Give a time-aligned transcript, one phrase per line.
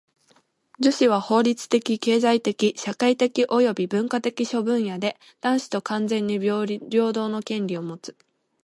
[0.79, 6.79] 女子は法律的・経済的・社会的および文化的諸分野で男子と完全に平
[7.13, 8.15] 等の権利をもつ。